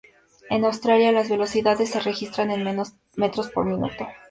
En 0.49 0.63
Australia, 0.65 1.11
las 1.11 1.29
velocidades 1.29 1.91
se 1.91 1.99
registran 1.99 2.49
en 2.49 2.65
metros 3.17 3.51
por 3.51 3.65
minuto. 3.65 4.07